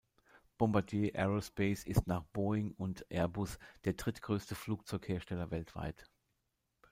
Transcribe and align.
Bombardier 0.57 1.13
Aerospace 1.13 1.83
ist 1.85 2.07
nach 2.07 2.23
Boeing 2.33 2.71
und 2.71 3.05
Airbus 3.11 3.59
der 3.83 3.93
drittgrößte 3.93 4.55
Flugzeughersteller 4.55 5.51
weltweit. 5.51 6.09